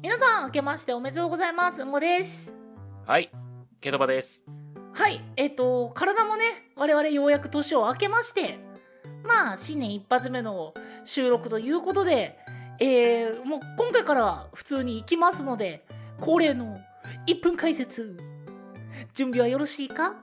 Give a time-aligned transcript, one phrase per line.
[0.00, 1.84] 皆さん、明けましておめでとうございます。
[1.84, 2.54] んごです。
[3.04, 3.32] はい、
[3.80, 4.44] ケトバです。
[4.92, 8.60] はい、えっ、と、体もね、我々ようやく年を明けまして、
[9.24, 10.72] まあ、新年一発目の
[11.04, 12.38] 収録ということで、
[12.78, 15.84] えー、もう今回からは普通に行きますので、
[16.20, 16.78] 恒例の
[17.26, 18.16] 1分解説。
[19.14, 20.14] 準備はよろしいか？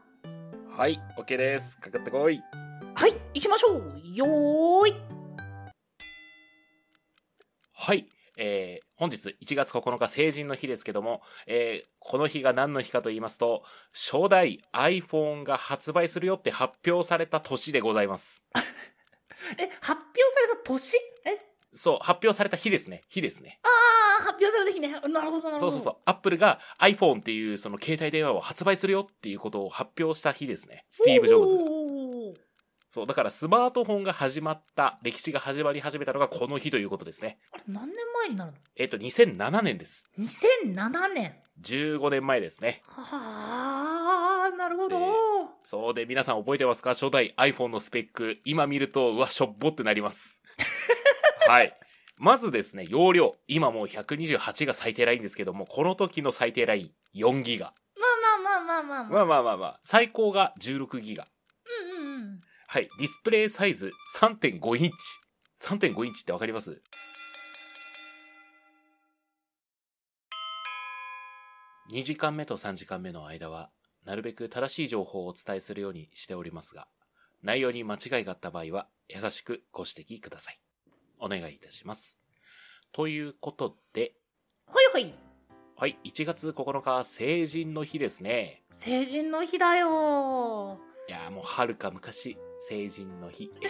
[0.70, 1.78] はい、OK です。
[1.78, 2.42] かかってこい。
[2.94, 4.96] はい、行きましょうよーい
[7.74, 8.08] はい、
[8.38, 18.44] えー、本日1月9日成人の日ですけども、えー、この日が何の日かと言いますと、初代 iPhone が発売するよって発表された年でございます。
[19.58, 20.98] え、発表された年？
[21.26, 21.38] え？
[21.74, 23.02] そう、発表された日ですね。
[23.10, 23.60] 日ですね。
[23.64, 24.88] あー、発表された日ね。
[24.90, 25.60] なるほど、なるほど。
[25.60, 25.96] そうそうそう。
[26.06, 30.86] Apple が iPhone っていうその携帯電話を発売するよっていうことを発表した日ですね。
[30.90, 31.64] スティーブ・ジョブズが。
[32.96, 37.40] そう、だからスマートフォンが始まった、歴史が始まり始めたのがこの日ということですね。
[37.52, 38.58] あれ、何年前になるの？
[38.78, 40.10] えっ、と、2007年です。
[40.18, 41.36] 2007年。
[41.62, 42.82] 15年前ですね。
[42.88, 44.98] はあ、なるほど。
[44.98, 45.14] えー
[45.64, 46.92] そうで、皆さん覚えてますか？
[46.92, 48.38] 初代 iPhone のスペック。
[48.46, 50.40] 今見ると、うわ、しょっぼってなります。
[51.50, 51.72] はい。
[52.22, 53.34] まずですね、容量。
[53.50, 57.74] 今もう128が最低ラインですけども、この時の最低ライン4ギガ。
[57.98, 58.06] ま
[58.38, 59.10] あまあまあまあまあまあ。
[59.10, 61.26] まあまあまあまあ、最高が16ギガ。
[62.76, 62.90] はい。
[63.00, 63.90] ディスプレイサイズ
[64.20, 64.98] 3.5インチ。
[65.62, 66.82] 3.5インチってわかります
[71.90, 73.70] ？2時間目と3時間目の間は、
[74.04, 76.90] なるべく正しい情報をお伝えするようにしておりますが、
[77.42, 80.60] 内容に間違いがあった場合は、優しくご指摘ください。
[81.18, 82.20] お願いいたします。
[82.92, 84.16] ということで、
[84.68, 85.14] ほいほい。
[85.78, 88.66] はい、1月9日、成人の日ですね。
[88.76, 90.78] 成人の日だよ。
[91.08, 92.36] いやーもう遥か昔、
[92.68, 93.52] 成人の日。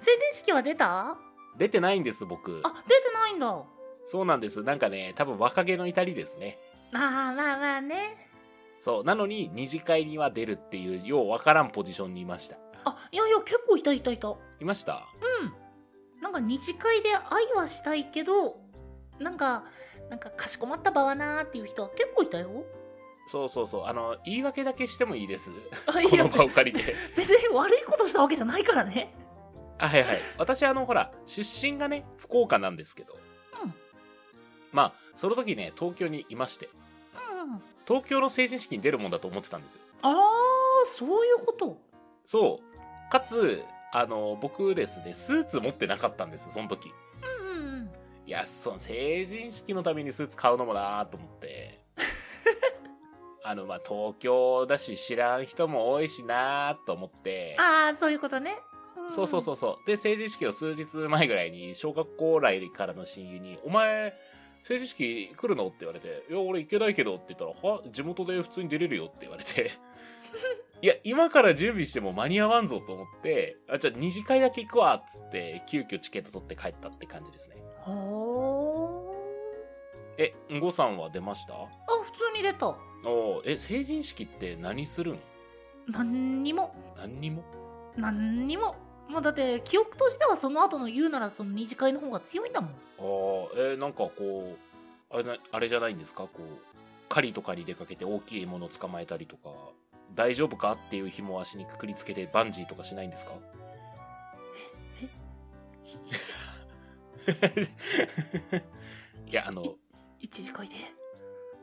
[0.00, 1.16] 成人式は出た？
[1.56, 2.60] 出てないんです、僕。
[2.64, 3.48] あ、出てないんだ。
[3.48, 3.64] あ
[4.04, 4.62] そうなんです。
[4.62, 6.58] なんかね、多分若気の至りですね。
[6.92, 8.28] あ、まあまあね。
[8.78, 9.04] そう。
[9.04, 12.56] なのに、二次会には出るっていう、ようわからんポジションにいました。
[12.84, 14.34] あ、いやいや、結構いたいたいた。
[14.60, 15.06] いました？
[15.42, 16.22] うん。
[16.22, 18.60] なんか二次会で愛はしたいけど、
[19.18, 19.64] なんか、
[20.10, 22.64] なんかかしこまった場はなーっていう人は結構いたよ。
[23.28, 23.84] そうそうそう。
[23.84, 25.52] あの、言い訳だけしてもいいです。
[25.86, 26.94] あ、いやこの、場を借りて。
[27.14, 29.12] 別に悪いことしたわけじゃないからね。
[29.78, 30.18] あ、はいはい。
[30.38, 33.14] 私、あの、ほら、出身がね、福岡なんですけど。
[33.62, 33.74] うん。
[34.72, 36.70] まあ、その時ね、東京にいまして。
[37.32, 37.62] うんうん。
[37.86, 39.82] 東京の成人式に出るもんだと思ってたんですよ。
[40.02, 40.16] ああ、
[40.86, 41.78] そういうこと。
[42.24, 43.10] そう。
[43.10, 43.62] かつ、
[43.92, 46.92] あの、僕ですね、スーツ持ってなかったんです、その時。
[47.50, 47.90] うんうんうん。
[48.26, 51.87] いや、その成人式のためにスーツ買うのもなーと思って。
[53.48, 57.56] あの、まあ、東京だし知らん人も多いしなーと思って。
[57.58, 58.52] ああ、そういうことね。
[58.52, 59.86] んそうそうそうそう。
[59.86, 64.14] で、成人式の数日前ぐらいに、小学校来からの親友に、お前、
[64.64, 65.68] 成人式来るの？
[65.68, 67.82] って言われて、いや、俺行けないけどって言ったら、は？
[67.90, 69.70] 地元で普通に出れるよって言われて。
[70.82, 77.56] いや、今から準備しても間に合わんぞと思って、あ、じゃあ二次会だけ行くわっつって、急遽チケット取って帰ったって感じですね。
[77.80, 78.87] ほー。
[80.18, 81.54] え、んごさんは出ました？
[81.54, 81.66] あ、
[82.02, 82.68] 普通に出た。
[83.04, 85.18] おーえ、成人式って何するん？
[85.86, 87.44] 何にも、何にも？
[87.96, 88.74] 何にも。
[89.08, 92.70] もうだって、記憶としてはその後の言うならその二次会の方が強いんだもん。
[92.98, 96.24] あーえなんかこう、あれな、あれじゃないんですか？
[96.24, 96.42] こう、
[97.08, 99.50] 狩りとかに出かけて大きいものを捕まえたりとか、
[100.14, 103.32] 大丈夫かっていう紐を足にくくりつけてバンジーとかしないんですか？
[109.28, 109.62] いや、あの、
[110.20, 110.74] 一次会で。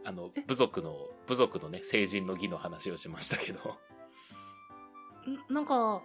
[0.04, 3.78] あの、部族の、部族のね、成人の儀の話をしましたけど。
[5.50, 6.02] んなんか、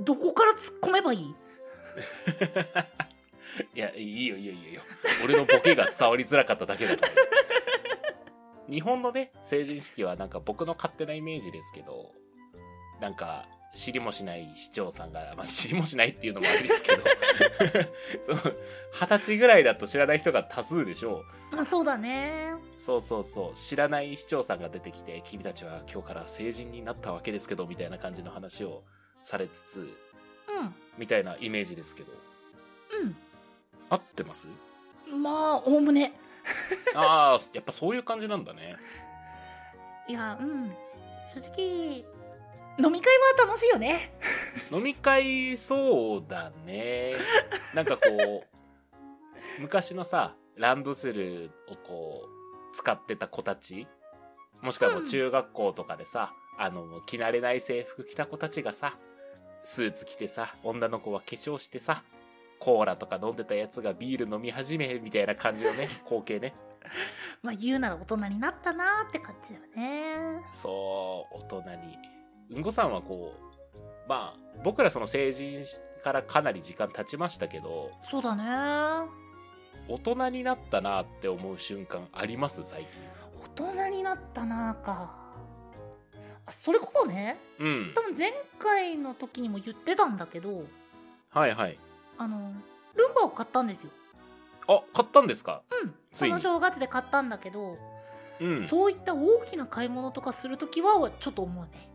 [0.00, 1.34] どこから突っ込めばいい？
[3.74, 4.82] いや、いいよいいよいいよいいよ。
[5.24, 7.12] 俺のボケが伝わりづらかっただけだから。
[8.70, 12.12] 日本のね、成人式はなんか僕の勝手なイメージですけど、
[13.00, 17.02] なんか、知りもしない市長さんが、まあ、知りもしないっていうのもあれですけど、
[18.24, 18.38] その、
[18.92, 21.22] 二十歳ぐらいだと知らない人が多数でしょ
[21.52, 22.52] まあそうだね。
[22.76, 22.80] う。
[22.80, 23.54] そうそうそう。
[23.54, 28.82] 知らない市長さんが出てきて、君たちは今日から成人になったわけですけど、みたいな感じの話を
[29.22, 29.88] されつつ、
[30.96, 32.12] みたいなイメージですけど、
[33.00, 33.16] うん。
[33.90, 34.48] 合ってます？
[35.08, 35.22] うん。
[35.22, 36.12] まあ、おおむね。
[36.94, 38.76] ああ、やっぱそういう感じなんだね。
[40.08, 40.74] いや、うん。
[41.32, 42.04] 正直、
[42.78, 44.12] 飲み会は楽しいよね。
[44.70, 47.14] 飲み会、そうだね。
[47.74, 53.88] なんかこう、昔のさ、ランドセルをこう、使ってた子たち
[54.62, 58.96] もしくはもう中学校とかでさ、あの、もう着慣れない制服着た子たちがさ、
[59.62, 62.02] スーツ着てさ、女の子は化粧してさ、
[62.58, 66.54] コーラとか飲んでたやつがビール飲み始めみたいな感じのね、 光景ね。
[67.42, 70.42] まあ言うなら大人になったなーって感じだよね。
[70.52, 72.17] そう、大人に。
[72.50, 72.62] うん。
[72.62, 72.92] ごさん。
[72.92, 75.64] はこう、まあ、僕らその成人
[76.02, 79.08] からかなり時間経ちましたけど、そうだね。
[79.88, 83.02] 大人になったなって思う瞬間あります最近
[83.56, 85.28] 大人になったなか。
[86.50, 87.92] それこそね、うん。
[87.94, 88.00] 多。
[88.02, 90.16] 分前回の時にも言ってたん。
[90.16, 90.64] だけど、
[91.30, 91.78] はいはい。
[92.16, 92.52] あの、
[92.94, 93.66] ルンバを買ったん。
[93.66, 93.90] ですよ。
[94.66, 95.26] あ、買ったん。
[95.26, 95.94] ですかうん。
[96.12, 97.28] その正月で買ったん。
[97.28, 97.76] だけど、
[98.40, 98.62] うん。
[98.62, 101.90] そういった大きな買い物とかするときはちょっと思うね。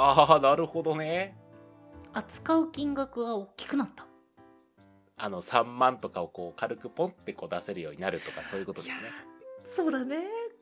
[0.00, 1.36] ああ、なるほどね。
[2.12, 4.06] 扱う金額が大きくなった。
[5.16, 9.10] あの、3万とかをこう、軽くポンってこう出せるようになるとか、そういうことですね。
[9.64, 10.18] そうだね。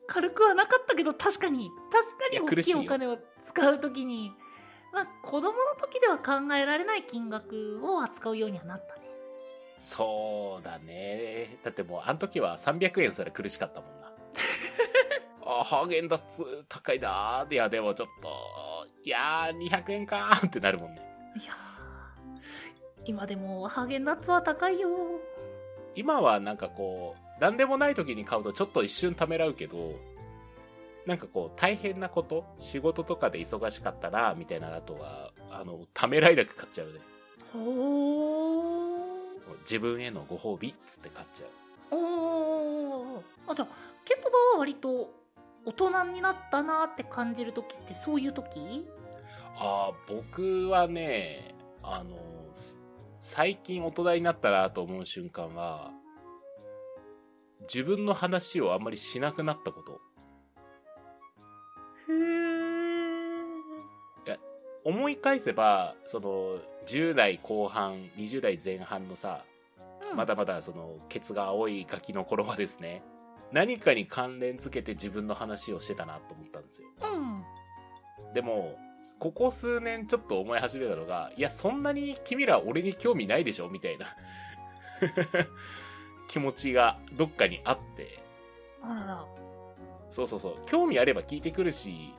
[0.07, 4.31] 軽くはなかったけど、確かに、確かに大きいお金を使うときに、
[4.91, 9.07] まあ、子供の時では考えられない金額を扱うようにはなったね。
[9.81, 11.59] そうだね。
[11.63, 14.11] だってもう、あの時は300円すら苦しかったもんな。
[15.49, 17.53] あ、ハーゲンダッツ高いなー。
[17.53, 18.29] いや、でもちょっと、
[19.03, 21.01] いやー、200円かー ってなるもんね。
[21.41, 21.57] いやー
[23.05, 24.89] 今でもハーゲンダッツは高いよ。
[25.95, 29.93] 今はなんかこう、なんでもない時に買うとちょっと一瞬ためらうけど、
[31.05, 36.99] なんかこう、大変なこと仕事とかで忙しかったな、みたいなのとは、あの、ためらいなく買っちゃうね。
[37.53, 39.57] ほー。
[39.61, 41.95] 自分へのご褒美っつって買っちゃう。
[41.97, 43.21] おー。
[43.47, 43.67] あ、じゃあ、
[44.03, 45.09] ケントバは割と
[45.67, 48.87] 大人になったなって感じる時ってそういう時？
[49.57, 51.53] ああ、僕はね、
[51.83, 52.15] あの、
[52.53, 52.79] す
[53.19, 55.91] 最近大人になったなと思う瞬間は、
[57.61, 59.99] 自分の話をあんまりしなくなったこと。
[62.07, 62.57] へー。
[64.85, 69.43] 思い返せば、その、10代後半、20代前半のさ、
[70.09, 73.03] うんまだまだその、ケツが青いガキの頃はですね、
[73.51, 76.87] 何かに関連づけて自分の話をしてたなと思ったんですよ。
[77.01, 78.33] うん。
[78.33, 78.77] でも、
[79.19, 84.07] ここ数年ちょっと思い始めたのが、いや、そんなに君ら俺に興味ないでしょみたいな
[86.27, 88.19] 気持ちがどっかにあって、
[88.81, 89.25] あらら。
[90.09, 92.13] そうそうそう、興味あれば聞いてくるし、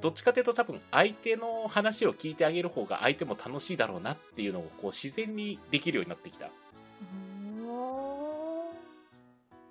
[0.00, 6.46] どっちかっていうと多分相手の話を聞いてあげる方が相手も楽しいだろうなっていうのをこう自然にできるようになってきた。
[6.46, 7.31] うーん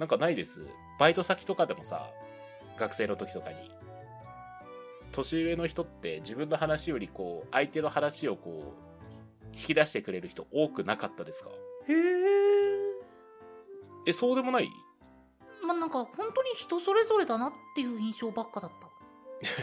[0.02, 0.66] なんかないです。
[0.98, 2.10] バイト先とかでもさ、
[2.76, 3.72] 学生の時とかに、
[5.12, 8.74] 年上の人って自分の話よりこう、相手の話をこ
[9.44, 11.52] う、引き出してくれる人多くなかったですか？
[11.52, 11.96] へえ。
[14.08, 14.70] え、そうでもない？
[15.64, 18.72] まあなんか本当に人それぞれだなっていう印象ばっかだっ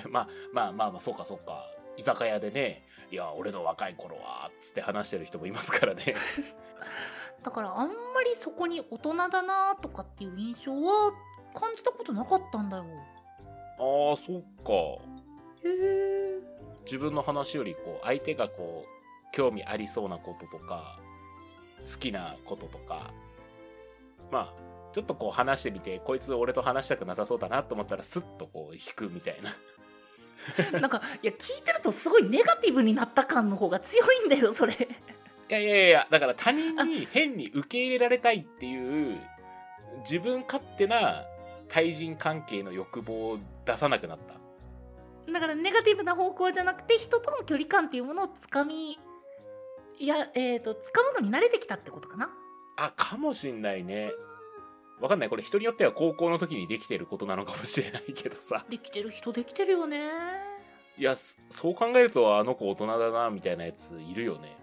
[0.02, 0.06] た。
[0.08, 1.64] まあまあまあまあ、そうかそうか。
[1.96, 6.14] 居酒屋でね、いや、俺の若い頃は、つって話してる人もいますからね。
[7.42, 7.94] だからあんま
[8.24, 11.12] りそこに大人だなとかっていう印象は
[11.54, 12.84] 感じたことなかったんだよ。
[13.78, 14.72] ああ、そっか。
[14.72, 16.40] へえ。
[16.84, 18.98] 自分の話よりこう、相手がこう、
[19.32, 20.98] 興味ありそうなこととか、
[21.78, 23.12] 好きなこととか、
[24.30, 24.62] まあ、
[24.92, 29.54] ちょっとこう話してみて、こいつ俺と話したくなさそうだなと思ったらスッとこう引くみたいな。
[30.80, 34.74] なんかいや聞いてるとすごいネガティブになった感の方が強いんだよそれ。
[35.48, 39.18] いやいやいや、だから他人に変に受け入れられたいっていう、
[40.00, 41.24] 自分勝手な
[41.68, 45.32] 対人関係の欲望を出さなくなった。
[45.32, 48.98] だからネガティブな方向じゃなくて人との距離感っていうものをつかみ
[49.98, 52.30] いやえっ、ー、とつかむのに慣れてきたってことかな。
[52.76, 54.12] あ、かもしんないね。
[55.00, 55.28] わかんない。
[55.28, 58.64] これ人によっては高校の時にできてることなのかもしれないけどさ。
[58.68, 60.10] できてる人できてるよね。
[60.96, 64.56] いや、そそう考えるとあの子大人だな、みたいなやついるよね。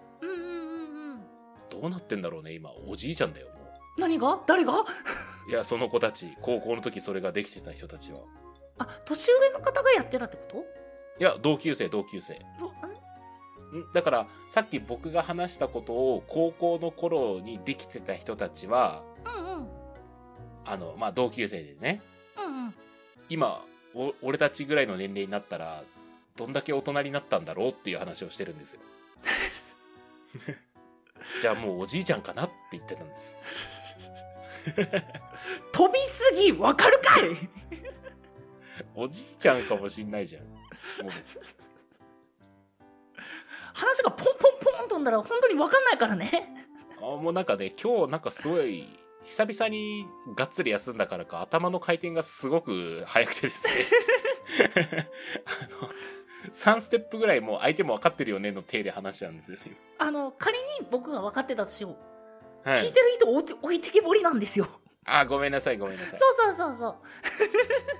[1.70, 2.70] どうなってんだろうね、今。
[2.86, 3.56] おじいちゃんだよ、も
[3.98, 4.40] 何が？
[4.46, 4.80] 誰が？
[4.80, 4.84] う。
[5.48, 8.20] いや、その子たち、高校の時それができてた人たちは。
[8.78, 10.64] あ年上の方がやってたってこと？
[11.18, 12.38] いや、同級生、同級生。
[12.58, 13.80] どん？
[13.80, 13.92] ん？
[13.92, 19.68] だから、さっき僕が話したことを高校の頃にできてた人たちは、うんうん
[20.68, 22.02] あの、まあ、同級生でね、
[22.36, 22.74] うんうん。
[23.28, 25.84] 今、お俺たちぐらいの年齢になったら、
[26.36, 28.80] どんだけ大人になったんだろうっていう話をしてるんですよ。
[31.40, 33.38] じゃあもうおじいちゃんかなって言ってたんです。
[35.72, 37.36] 飛びすぎわかるかい
[38.94, 40.42] おじいちゃんかもしんないじゃん。
[43.72, 46.66] 話がポンポンポン飛んだら本当にわかんないからね。
[46.98, 48.88] あもうなんかね、今日なんかすごい、
[49.24, 53.74] 久々にがっつり休んだからか、頭の回転がすごく速くてですね。
[55.44, 55.90] あの、
[56.52, 59.76] 3ステップぐらいもう相手も分かってるよねの手で話したんですよね。
[59.98, 62.68] あの、仮に僕が分かってたとしよう。
[62.68, 64.66] はい聞いてる人置いてけぼりなんですよ
[65.04, 66.18] あ、ごめんなさい、ごめんなさい。
[66.18, 66.96] そうそうそうそう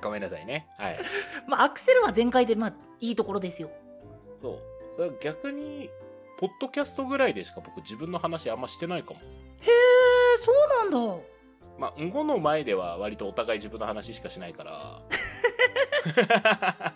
[0.03, 0.67] ごめんなさいね。
[0.77, 0.99] はい。
[1.47, 3.71] まあアクセルは全開でまあいいところですよ
[4.41, 4.61] そ
[4.99, 5.19] う。
[5.21, 5.89] 逆に、
[6.37, 9.21] ポッドキャストぐらいでしか僕自分の話あんましてないかも。
[9.21, 9.23] へ
[9.71, 10.99] えそうなんだ
[11.79, 15.03] まあ、うんごの前では割とお互い自分の話しかしないから。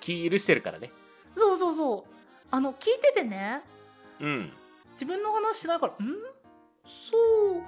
[0.00, 0.90] 気許してるからね。
[1.36, 2.12] そうそうそう。
[2.50, 3.62] あの聞いててね。
[4.20, 4.52] うん。
[4.92, 6.08] 自分の話しないから「ん？
[6.84, 7.62] そう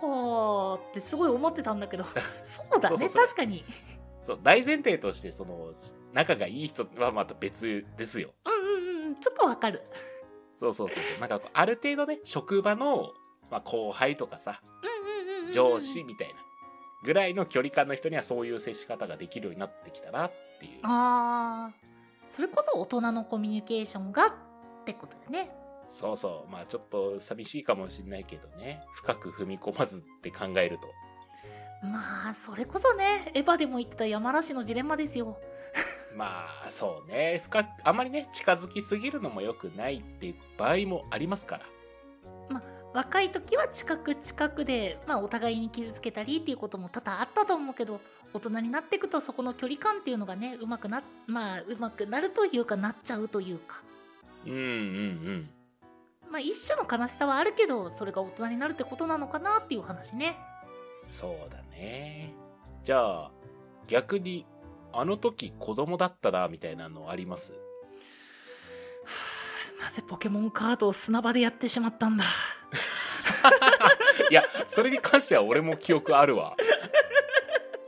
[0.00, 2.04] か」ってすごい思ってたんだけど。
[2.44, 3.08] そうだね。
[3.08, 3.64] 確かに。
[4.22, 5.72] そう、大前提として、その、
[6.12, 8.34] 仲がいい人はまた別ですよ。
[8.44, 9.82] うんうんうんちょっとわかる。
[10.54, 11.20] そうそうそうそう。
[11.20, 13.14] なんかある程度ね、職場の、
[13.50, 14.60] まあ、後輩とかさ、
[15.50, 16.34] 上司みたいな、
[17.04, 20.80] ぐらいの距離感の人にはそういう接し方ができるようになってきたなっていう。
[20.82, 21.88] あー
[22.28, 24.32] それこそ大人のコミュニケーションがっ
[24.84, 25.50] てことだね
[25.88, 26.52] そうそう。
[26.52, 28.82] まあちょっと寂しいかもしれないけどね。
[28.92, 30.88] 深く踏み込まずって考えると。
[31.82, 35.38] まあそれこそねエヴァでも言ってた山梨のジレンマですよ
[36.14, 37.40] まあそうね。
[37.44, 41.64] 深く、あまりね、近づきすぎるのも良くないっていう場合もありますから。
[42.94, 48.00] 若い時は近く近くで、まあ、お互いに傷つけたりっていうことも多々あったと思うけど
[48.34, 53.80] 大人になっていくとそこの距離感っていうのがねうまくなまあうまくなるというかなっちゃうというか
[54.46, 55.48] うんうんうん。
[56.30, 60.36] まあ一種の悲しさはあるけどそれが大人になるってことなのかなっていう話ね
[61.10, 62.34] そうだね。
[62.84, 63.30] じゃあ、
[63.86, 64.46] 逆に、
[64.92, 67.52] あの時子供だったな、みたいなのあります？
[69.80, 72.24] なぜポケモンカードを砂場でやってしまったんだ
[74.30, 76.54] いや、それに関しては俺も記憶あるわ。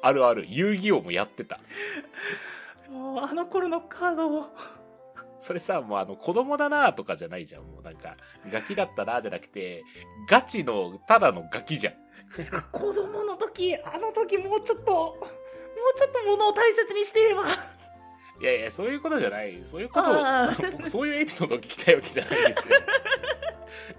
[0.02, 0.46] あるある。
[0.48, 1.58] 遊戯王もやってた。
[2.90, 4.46] もうあの頃のカードを
[5.38, 7.62] それさ、もうあの、子供だなとかじゃないじゃん。
[7.62, 8.14] もうなんか、
[8.52, 9.82] ガキだったなじゃなくて、
[10.28, 11.94] ガチの、ただのガキじゃん。
[12.70, 17.42] 子供の時あの時もうちょっともうちょっと物を大切にしていれば
[18.40, 19.60] いやいや、そういうことじゃない。
[19.66, 20.14] そういうことを
[20.72, 22.74] 僕そういうエピソードを聞きたいわけじゃないですよ。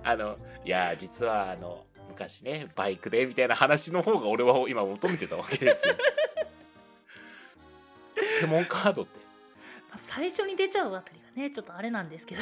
[0.04, 1.86] あの、いや、実はあの、
[2.22, 5.96] 昔ね、バイクで、みたいな話の方が俺は今求めてたわけですよ。
[8.16, 9.20] ポケモンカードって。
[9.90, 12.42] まあ最初に出ちゃうあたりがねちょっとあれなんですけど。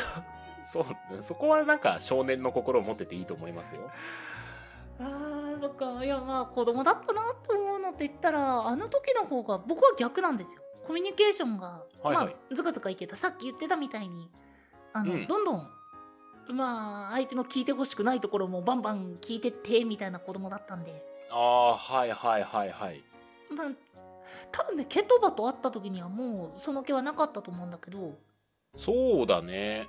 [0.66, 3.90] そう、そこはなんか少年の心を持ってていいと思いますよ。
[5.00, 6.04] あーそっか。
[6.04, 10.62] いやまあ子供だったなって思うのって言ったらあの時の方が僕は逆なんですよ。
[10.86, 12.26] コミュニケーションが、はいはい。
[12.28, 13.16] まあずかずかいけた。
[13.16, 14.30] さっき言ってたみたいに
[14.94, 15.28] あの、うん。
[15.28, 15.79] どんどん
[16.54, 23.04] まあ相手の聞いてほしくないところもバンバン聞いてってみたいな子供だったんでああ、はいはいはいはい。
[23.56, 23.68] まあ
[24.52, 28.14] 多分ねケトバと会った時にはもうその気はなかったと思うんだけど
[28.76, 29.88] そうだね。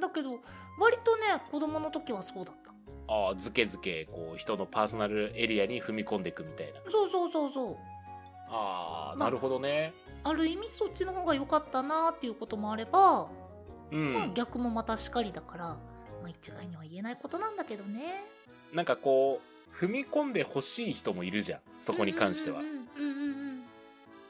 [0.00, 0.40] だけど
[0.78, 2.72] 割とね子供の時はそうだった
[3.08, 6.80] ああ、ずけずけ、こう、人のパーソナルエリアに踏み込んでいくみたいな。
[6.90, 7.76] そうそうそうそう
[8.48, 9.92] ああ、まあなるほどね。
[10.24, 13.28] ある意味そっちの方が良かったなっていうこともあれば、
[13.92, 14.34] うまあん。
[14.34, 15.78] 逆もまたしかりだから、ま
[16.26, 18.24] あ、一概には言えないことなんだけどね
[18.72, 19.40] なんかこ
[19.80, 21.60] う、踏み込んでほしい人もいるじゃん。
[21.80, 22.66] そこに関してはうん。
[22.66, 23.62] うんうんうん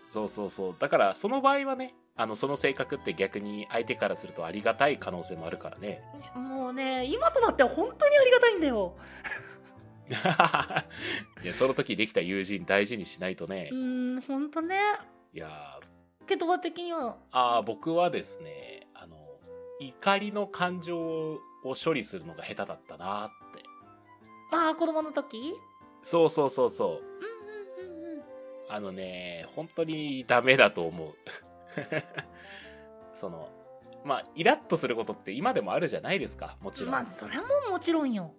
[0.09, 0.77] そうそうそう。
[0.79, 6.03] だから、その場合はね、あの、その性格って逆に相手からするとありがたい可能性もあるからね。
[6.37, 8.95] うんもうね今となっては本当にありがたいんだよ
[11.43, 13.75] いや、その時できた友人大事にしないとねう。
[13.75, 14.79] ーん本当ね
[15.35, 19.17] いやーケトバ的にはあー僕はですね、あの、
[19.89, 23.63] 怒りの感情を処理するのが下手だったなって。
[24.51, 25.55] まあ子供の時？
[26.03, 26.89] そうそうそうそう。
[26.89, 28.23] うんうんうんうん
[28.69, 31.15] あのね、本当にダメだと思う。
[33.15, 33.51] その、
[34.05, 36.91] まあ、イラッとすることって今でもあるじゃないですか、もちろん。
[36.93, 38.33] まあそれはもうもちろんよ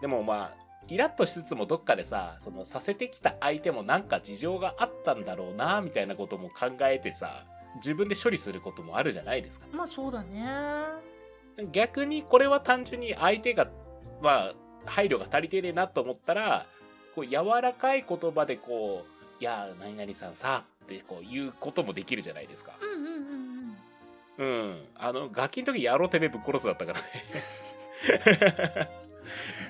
[0.00, 9.66] でもまあ、イラッとしつつもどっかでさ、そのさせてきた相手もなんか事情があったんだろうな、みたいなことも考えてさ、自分で処理することもあるじゃないですか。
[9.72, 10.44] まあそうだね
[11.70, 13.68] 逆にこれは単純に相手が、
[14.22, 14.54] まあ、
[14.86, 16.66] 配慮が足りてねえなと思ったら、
[17.14, 19.04] こう柔らかい言葉でこ
[19.40, 22.72] う、いや、何々さんさ、ってこう言うこともできるじゃないですか。
[22.80, 23.22] うんうんうん
[24.38, 24.84] うんうん。
[24.96, 27.06] あの、ガキの時やろうてめえぶっ殺すだったからね。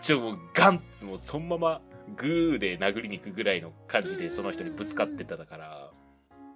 [0.01, 1.81] ちょ、もうガンッもうそのまま
[2.17, 5.91] グーで殴りに行くぐらいの感じでその人にぶつかってただから、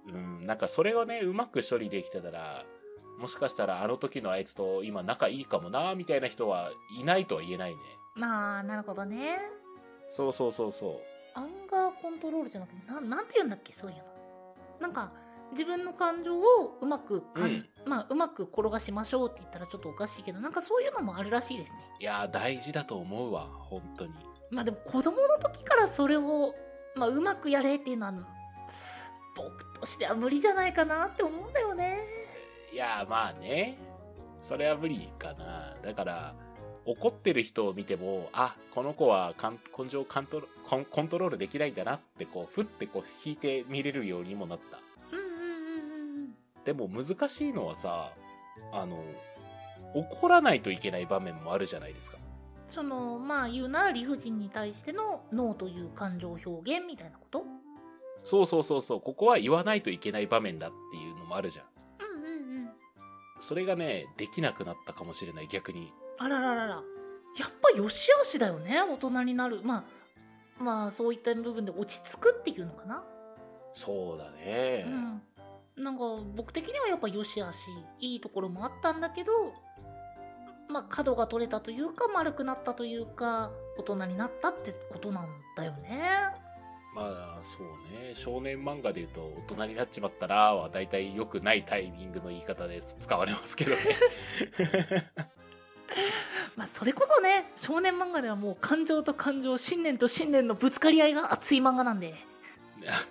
[0.07, 2.65] うん、なんかそれをね、うまく処理できてたら、
[3.17, 7.77] もしかしたらあの時のあいつと今仲いいかもな、みたいな人はいないとは言えないね。
[8.15, 9.39] まあなるほどね
[10.09, 11.39] そうそうそうそう。
[11.39, 14.03] アンガーコントロールじゃなくてななんて言うんだっけそういうの
[14.79, 15.11] なんか
[15.51, 24.13] 自分の感情をうまくかん、うんまあうまく転がしましょうって言ったらちょっとおかしいけどなんかそういうのもあるらしいですねいやー、大事だと思うわ、本当に。
[24.51, 26.53] まあでも子供の時からそれを、
[26.95, 28.13] まあ、うまくやれっていうのは
[29.35, 32.01] 僕としては無理じゃないかなって思うんだよね
[32.73, 33.77] いやー、まあね。
[34.41, 35.73] それは無理かな。
[35.81, 36.35] だから、
[36.85, 39.33] 怒ってる人を見ても、あ、この子は
[39.77, 44.79] 根性カントロコンコントロールできないんだなって、こう、ふってこう、引いて見れるようにもなった。
[45.11, 46.33] うんうんうんうんうん
[46.65, 48.11] でも難しいのはさ、
[48.73, 49.03] あの、
[49.93, 52.17] 怒らないといけない場面もあるじゃないですか。
[52.67, 57.45] そのまあ言うなら理不尽に対してのノーという感情表現みたいなこと？
[58.27, 61.65] そうそうそうそう、ここは言わないといけない場面だっていうのもあるじゃん。
[62.13, 62.69] うんうんうん。
[63.39, 65.93] それがね、できなくなったかもしれない、逆に。
[66.17, 66.75] あらららら。
[66.75, 66.81] や
[67.47, 68.81] っぱよしあしだよね。
[68.81, 69.61] 大人になる。
[69.63, 69.83] まあ
[70.61, 73.01] まあそういった部分で落ち着くっていうのかな。
[73.73, 74.85] そうだね。
[75.77, 76.03] うん、なんか
[76.35, 77.57] 僕的にはやっぱよしあし
[77.99, 79.31] いいところもあったんだけど
[80.67, 86.01] まあ角が取れたというか丸くなったというか大人になったってことなんだよね
[86.97, 88.13] まあ、そうね。
[88.15, 89.21] 少年漫画で言うと、
[89.53, 93.77] 大人になっちまったらは、だいたい良くないタイミングの言い方で使われますけどね。
[96.55, 102.15] まあそれこそね少年漫画ではもう感情と感情信念と信念のぶつかり合いが熱い漫画なんで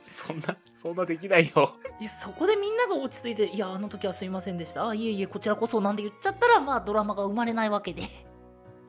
[0.03, 1.75] そんな、そんなできないよ。
[2.01, 8.03] いやそこでみんなが落ち着いて「いやあの時はすいませんでしたあいえいえこちらこそ」なんて言っちゃったらまあドラマが生まれないわけで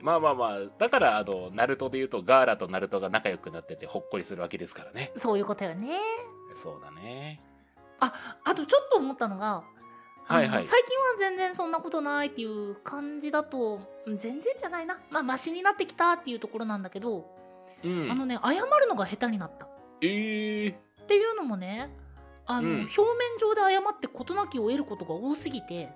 [0.00, 5.12] まあまあまあ、だから、あの、ナルトで言うと、ガーラとナルトが仲良くなってて、ほっこりするわけですからね。
[5.16, 5.98] そういうことよね
[6.54, 7.40] そうだね。
[8.00, 8.12] あ
[8.44, 9.64] あとちょっと思ったのが
[10.24, 17.28] はいはい最近は全然そんなことないっていう感じだとうん全然じゃないなまあマシになってきたっていうところなんだけど、
[17.82, 18.08] うん。
[18.10, 19.68] あのね謝るのが下手になったっ
[20.00, 21.90] ええていうのもね
[22.46, 23.08] あの、うん表面
[23.40, 25.88] 上で謝って事なきを得ることが多すぎて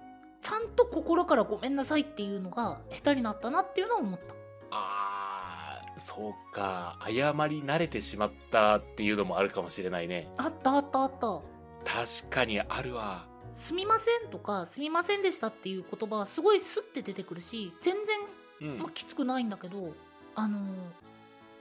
[0.43, 4.35] ちゃんと心からごめんなさいっていうのが下手になったなっていうのは思った
[4.71, 6.99] あー、そうか。
[7.05, 10.29] 謝り慣れてしまったっていうのもあるかもしれないね。
[10.39, 11.41] あったあったあった
[11.85, 13.27] 確かにあるわ。
[13.53, 18.19] すみませんとかすみませんでしたっていう言葉はすごいスッて出てくるし全然
[18.63, 18.91] うんまあ、。
[18.95, 19.93] きつくないんだけど
[20.35, 20.61] あの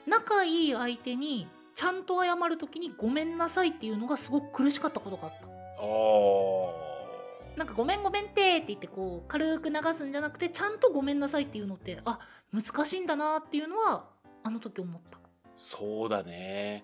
[0.08, 6.91] 仲いい相手にちゃんと謝る時に「ごめんなさい」っていうのがすごく苦しかったことがあったあー。
[7.56, 12.20] なんか「ごめんごめんって」って言ってこう軽く流すんじゃなくてちゃんと「ごめんなさい」っていうのってあ
[12.54, 14.10] 難しいんだなっていうのは
[14.44, 15.20] あの時思った
[15.58, 16.84] そうだね。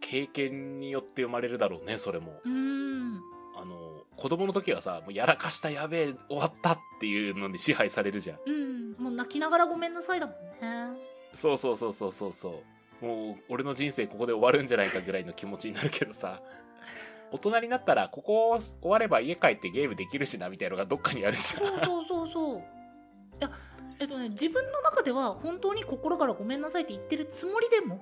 [0.00, 2.40] 経験によって生まれるだろうね、それも。
[2.44, 3.20] うーん
[3.56, 8.38] あの、子供の時はさ、もうやらかしたやべえ、終わったっていうのに支配されるじゃん。
[8.46, 10.98] うんもう泣きながら「ごめんなさい」だもんね
[11.34, 12.62] そうそうそうそうそうそ
[13.02, 13.04] う。
[13.04, 16.42] もう、俺の人生ここで終わるんじゃないかぐらいの気持ちになるけどさ、
[17.30, 21.60] 大人になったら、ここ終われば家帰ってゲームできるしな、みたいのがどっかにあるしさ。
[21.60, 22.60] そうそうそうそうい
[23.40, 23.50] や
[24.00, 28.00] えっとね自分の中では本当に心から「ごめんなさい」って言ってるつもりでも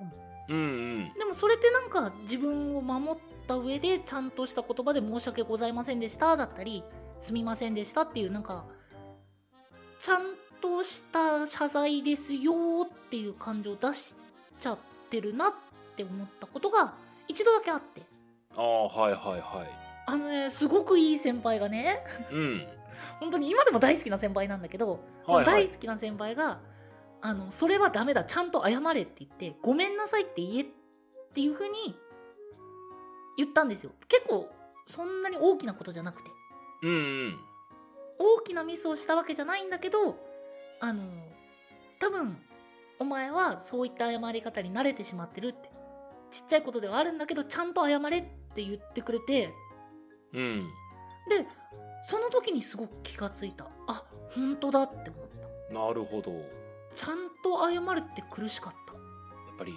[0.49, 1.09] うんうん。
[1.17, 6.83] でもそれってなんか自分を守った上でちゃんとした言葉で申し訳ございませんでしただったり
[7.19, 8.65] すみませんでしたっていうなんか
[10.01, 10.21] ちゃん
[10.61, 12.53] とした謝罪ですよ
[12.85, 14.15] っていう感情を出し
[14.59, 15.53] ちゃってるなっ
[15.95, 16.93] て思ったことが
[17.27, 18.03] 一度だけあって
[18.57, 19.65] ああ、はいはいは
[20.07, 21.99] あのねすごくいい先輩がね
[22.31, 22.33] い。
[22.33, 22.67] うん。
[23.19, 26.59] 本当に今でも大好きな先輩なんだけどそのはいはい大好きな先輩が、
[27.21, 30.65] あのそれはダメだちゃんと謝れって言ってごめんなさいって言えっ
[31.33, 31.97] ていうふうに
[33.37, 34.49] 言ったんですよ結構
[34.85, 36.29] そんなに大きなことじゃなくて
[36.83, 36.93] うんう
[37.29, 37.39] ん。
[38.19, 40.17] 大きなミスをしたわけじゃないんだけど
[40.79, 41.03] あの
[41.99, 42.37] 多分
[42.99, 45.69] お前はそういった謝り方に慣れてしまってるって
[46.31, 49.53] ちっちゃいことではあるんだけどちゃんと謝れって言ってくれて
[50.33, 50.67] うん。
[51.29, 51.45] で
[52.03, 55.27] その時にすごく気がついたあ本当だって思っ
[55.69, 56.31] たなるほど。
[56.31, 56.37] や
[56.95, 58.87] ちゃんと謝るって苦しかった
[59.57, 59.73] っぱり、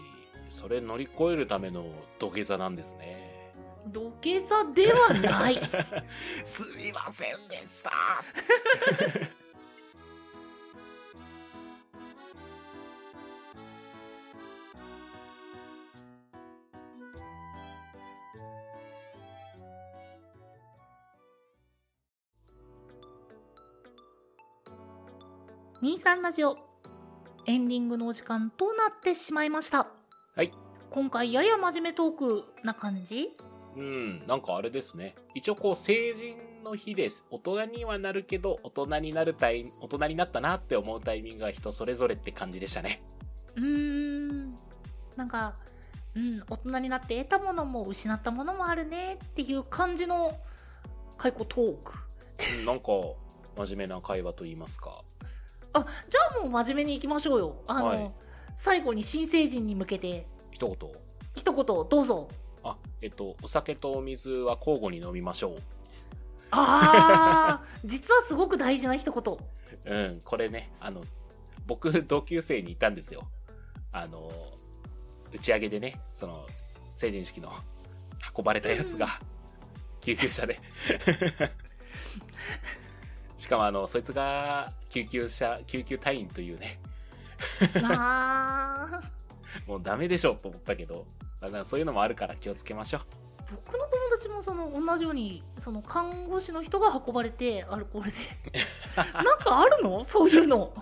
[0.50, 1.86] それ乗り越えるための
[2.18, 3.52] 土下座なんですね。
[3.86, 5.58] 土下座ではない
[6.44, 7.90] すみませんでした。
[26.00, 26.56] 23ラジオ
[27.44, 29.86] エンディングのお時間となってしまいました
[30.34, 30.50] はい
[30.90, 33.28] 今回やや真面目トークな感じ？
[33.76, 35.14] うん、なんかあれですね。
[35.34, 37.24] 一応こう、成人の日です。
[37.30, 43.02] 大人にはなるけど、大人になるタイミ大人になったなって思うタイミングが人それぞれって感じでしたね。
[43.56, 44.54] うーん
[45.16, 45.54] なんか
[46.16, 50.32] うん、大人になって得たものも失ったものもあるねっていう感じの
[51.18, 51.92] 解雇トーク。
[52.58, 52.86] うんなんか、
[53.58, 55.02] 真面目な会話と言いますか。
[55.72, 57.56] あ、じゃあもう真面目に行きましょうよ。
[57.66, 58.12] あの、はい
[58.60, 60.76] 最後に新成人に向けて一言。
[61.34, 62.28] 一言どうぞ。
[62.62, 65.56] あ、えっと、お酒とお水は交互に飲みましょ
[66.50, 69.34] あー、 実はすごく大事な一言。
[69.34, 69.38] う。
[69.86, 71.02] うん、これね、あの、
[71.66, 73.22] 僕、同級生にいたんですよ。
[73.92, 74.30] あの、
[75.32, 76.46] 打ち上げでね、その、
[76.98, 77.50] 成人式の
[78.36, 79.08] 運ばれたやつが、
[80.02, 80.60] 救急車で。
[83.40, 86.78] しかもあの、そいつが救急車、救急隊員というね、
[87.82, 89.66] あー。
[89.66, 91.06] もうダメでしょと思ったけど、
[91.40, 93.00] だからそういうのもあるから気をつけましょう。
[93.66, 98.18] 僕の友達もその同じようにその看護師の人が運ばれてアルコールで
[98.94, 100.04] なんかあるの？
[100.04, 100.74] そういうの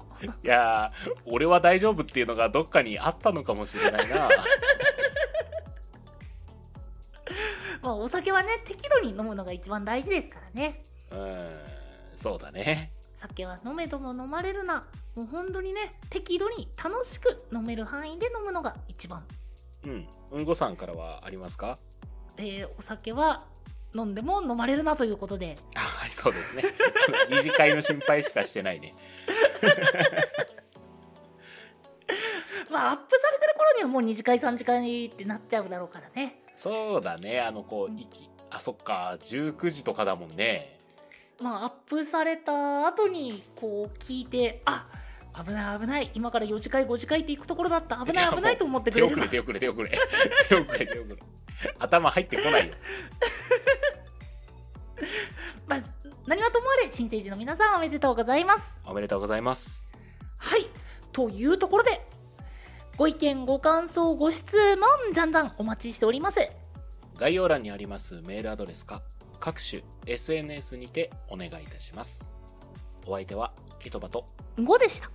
[0.42, 4.29] いやー、俺は大丈夫っていうのがどっかにあったのかもしれないな。
[7.81, 11.61] まあお酒はね適度に飲むのが一番大事ですからねうん、
[12.21, 12.91] そうだね。
[13.15, 14.85] 酒は飲めとも飲まれるな
[15.17, 19.23] もう本当にね適度に楽しく飲める範囲で飲むのが一番
[19.85, 20.07] うん。
[20.33, 21.79] うんごさんからはありますか？
[22.37, 23.43] えーお酒は
[23.95, 26.63] 飲んでも飲まれるなということであはい、そうですね。
[27.31, 28.95] 二次会の心配しかしてないね。
[32.71, 37.41] まあアップされてる頃にはもう2次会3次会ってなっちゃうだろうからねそうだね。
[37.41, 40.78] あの、こう、息、あ、そっか、19時とかだもんね。
[41.40, 44.87] まあアップされた後にこう聞いてあ
[45.44, 49.90] 危ない危ない今から4次会5次会って行くところだった危ない危ないと思ってく手遅れ、れれば手遅れ、手遅れ。
[50.48, 51.16] 手遅れ、手遅れ。
[51.79, 52.74] 頭入ってこないよ。
[55.66, 55.81] まあ
[56.27, 59.88] 何はともあれ新成人の皆さんおめでとうございますおめでとうございます。
[60.38, 60.66] はい
[61.12, 62.01] というところで
[62.96, 66.40] ご意見ご感想ご質問じゃんじゃんお待ちしております
[67.16, 69.03] 概要欄にありますメールアドレスか、
[69.40, 72.29] 各種 SNS にてお願いいたします。
[73.07, 74.27] お相手は、ケトバと、
[74.59, 75.11] 5でした